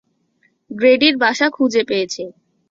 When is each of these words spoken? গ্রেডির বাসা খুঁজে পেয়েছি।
গ্রেডির 0.71 1.15
বাসা 1.17 1.47
খুঁজে 1.49 1.81
পেয়েছি। 1.83 2.23